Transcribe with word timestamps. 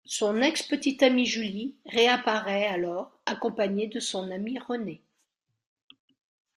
Son 0.07 0.41
ex-petite 0.41 1.03
amie 1.03 1.27
Julie 1.27 1.75
réapparaît 1.85 2.65
alors, 2.65 3.19
accompagnée 3.27 3.85
de 3.85 3.99
son 3.99 4.31
amie 4.31 4.57
Renee... 4.57 5.03